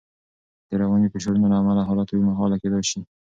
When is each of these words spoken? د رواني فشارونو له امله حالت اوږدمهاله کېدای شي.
د 0.69 0.71
رواني 0.81 1.07
فشارونو 1.13 1.47
له 1.51 1.55
امله 1.61 1.81
حالت 1.87 2.07
اوږدمهاله 2.09 2.57
کېدای 2.63 2.83
شي. 2.89 2.99